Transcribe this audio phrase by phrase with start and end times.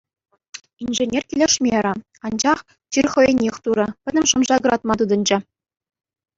[0.83, 1.93] Инженер килӗшмерӗ,
[2.25, 2.59] анчах
[2.91, 5.37] чир хӑйӗннех турӗ, пӗтӗм шӑм-шак ыратма тытӑнчӗ.